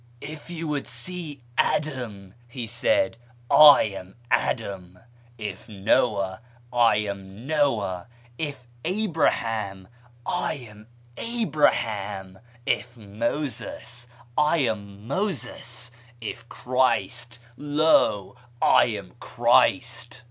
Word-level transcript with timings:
"If 0.21 0.49
you 0.49 0.67
would 0.67 0.87
see 0.87 1.43
Adam," 1.59 2.33
he 2.47 2.65
said," 2.65 3.17
I 3.75 3.83
am 3.83 4.15
Adam; 4.31 4.97
if 5.37 5.69
Noah, 5.69 6.41
I 6.73 6.95
am 6.95 7.45
Noah; 7.45 8.07
if 8.39 8.67
Abraham, 8.83 9.87
I 10.25 10.55
am 10.55 10.87
Abraham; 11.17 12.39
if 12.65 12.95
JMoses, 12.95 14.07
I 14.35 14.57
am 14.57 15.05
Moses; 15.05 15.91
if 16.19 16.49
Christ, 16.49 17.37
lo, 17.55 18.35
I 18.59 18.85
am 18.85 19.13
Christ." 19.19 20.19